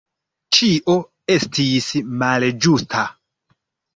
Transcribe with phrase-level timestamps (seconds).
[0.59, 0.95] Ĉio
[1.33, 1.89] estis
[2.23, 3.03] malĝusta.